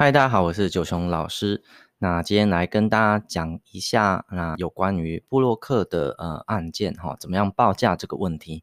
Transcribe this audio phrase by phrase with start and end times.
[0.00, 1.60] 嗨，大家好，我是九雄老师。
[1.98, 8.62] 那今天来跟大家讲一下，那有关于布洛克的呃案件哈，怎么样报价这个问题。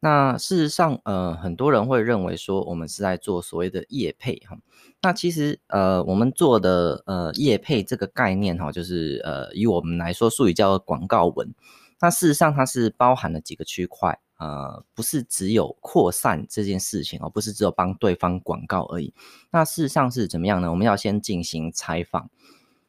[0.00, 4.58] 那事实上，呃，很多人会认为说我们是在做所谓的业配哈。
[5.00, 11.54] 那其实呃，我们做的呃业配这个概念哈，就是呃以我们来说，术语叫广告文。
[12.00, 14.18] 那事实上，它是包含了几个区块。
[14.38, 19.12] 呃，不是只有扩散这件事情哦，不是只有帮对方广告而已。
[19.50, 20.70] 那事实上是怎么样呢？
[20.70, 22.30] 我们要先进行采访，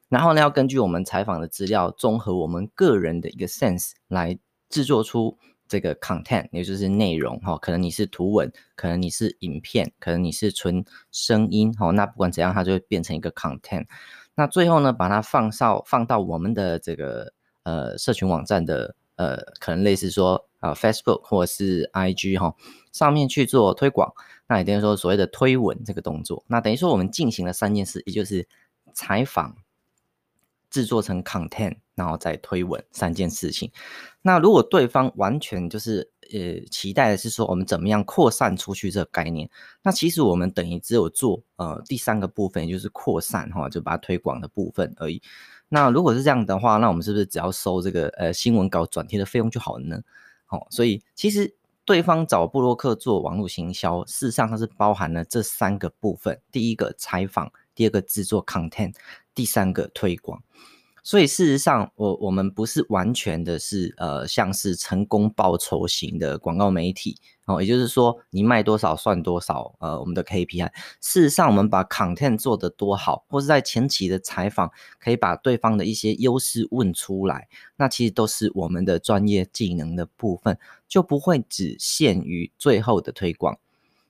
[0.09, 4.37] 然后呢，要根据我们采访的资料，综合我们个人的一个 sense 来
[4.69, 7.57] 制作出这个 content，也就是内容哈。
[7.57, 11.89] 可能你是图文，可能你是影片，可能你是纯声音哈。
[11.91, 13.87] 那不管怎样，它就会变成一个 content。
[14.35, 20.47] 那最后呢，把它放上放到我们的这个呃社群网站的呃，可能类似说。
[20.59, 22.53] 啊，Facebook 或者是 IG 哈，
[22.91, 24.13] 上面去做推广，
[24.49, 28.45] 那也等于说所谓的推文这个动作，那等于说我们进行了三件事，也就是
[28.91, 29.55] 采访、
[30.69, 33.71] 制作成 content，然后再推文三件事情。
[34.21, 39.49] 那如果对方完全就是呃期待的是说我们怎么样扩散出去这个概念，
[39.81, 45.21] 那其实我们等于只有做呃第三个部分，也就是扩散哈，就把它推广的部分而已。
[45.69, 50.01] 那如果是这样的话，那我们是不是只要收这个呃新闻稿转贴的费用就好了呢？
[50.49, 58.95] 哦，所以其实对方找布洛克做网络行销，事实上它是包含了这三个部分：第一个采访，第二个制作 content，
[59.33, 60.41] 第三个推广。
[61.09, 70.69] 所以事实上，我我们不是完全的是呃，像是成功报酬型的广告媒体哦，也就是说你卖多少算多少，呃，我们的 KPI。
[71.01, 83.57] 事实上，我们把 content 做得多好，或是在前期的采访可以把对方的一些优势问出来，那其实都是我们的专业技能的部分，就不会只限于最后的推广。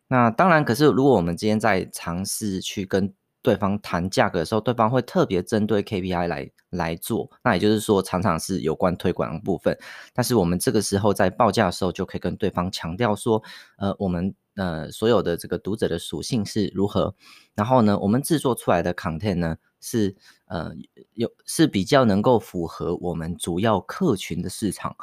[0.10, 3.14] 那当然，可是如果我们今天在尝试去跟
[3.50, 9.76] 对方谈价格的时候，对方会特别针对 KPI 来来做，那也就是说，常常是有关推广的部分。
[10.14, 13.42] 但是我们这个时候在报价的时候，就可以跟对方强调说，
[13.80, 17.16] 呃，我们呃所有的这个读者的属性是如何，
[17.56, 20.16] 然后呢，我们制作出来的 content 呢是
[20.46, 20.72] 呃
[21.16, 24.96] 有是比较能够符合我们主要客群的市场。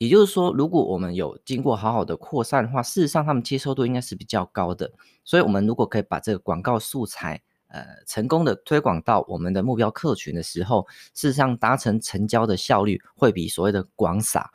[0.00, 4.92] 也就是说，如果我们有经过好好的扩散的话，事实上他们接受度应该是比较高的。
[5.24, 14.50] 所以，我们如果可以把这个广告素材，呃，成功的推广到我们的目标客群的时候，事实上达成成交的效率会比所谓的广撒，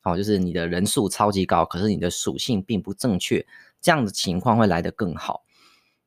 [0.00, 3.46] 好，就是你的人数超级高，可是你的属性并不正确，
[3.80, 5.44] 这样的情况会来得更好。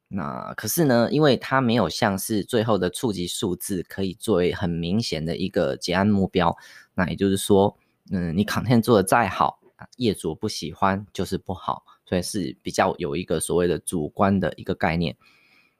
[0.08, 6.58] 那可是呢，因为它没有像是最后的触及数字可以作为很明显的一个结案目标，
[6.96, 7.78] 那也就是说。
[8.12, 9.62] 嗯，你 content 做的再好，
[9.96, 15.16] 业主不喜欢就是不好，所以是比较有一个所谓的主观的一个概念。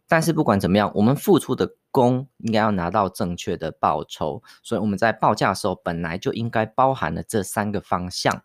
[0.08, 8.44] 但是不管怎么样，我们付出的功应该要拿到正确的报酬，所以我们在报价的时候本来就应该包含了这三个方向。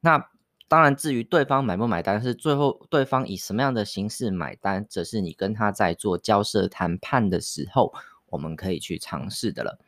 [0.00, 0.28] 那
[0.68, 7.94] 当然，至于对方买不买单，是最后对方以什么样的形式买单，则是你跟他在做交涉谈判的时候，
[8.26, 9.78] 我们可以去尝试的了。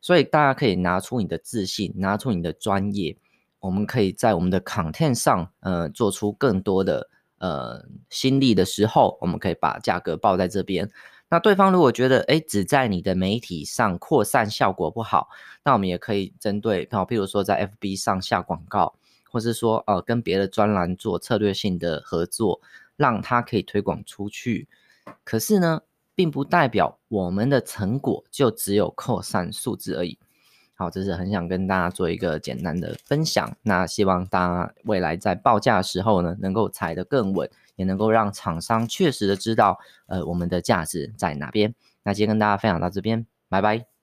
[0.00, 3.16] 所以大家可以拿出你的自信，拿出你的专业，
[3.60, 10.90] 我们可以在我们的 content 上，呃，做出更多的呃心力的时候，我们可以把价格报在这边。
[11.30, 15.28] 那对方如果觉得，诶，只在你的媒体上扩散效果不好，
[15.62, 18.94] 那我们也可以针对，好，譬如说在 FB 上下广告，
[19.30, 22.62] 或是说，呃，跟别的专栏做策略性的合作，
[22.96, 24.68] 让它可以推广出去。
[25.22, 25.82] 可是呢，
[26.14, 30.18] 并不代表我们的成果就只有扩散数字而已。
[30.78, 33.52] 好，这是很想跟大家做一个简单的分享。
[33.62, 41.74] 那希望大家未来在报价的时候呢，能够踩得更稳，也能够让厂商确实的知道，呃，我们的价值在哪边。
[42.04, 43.97] 那今天跟大家分享到这边，拜拜。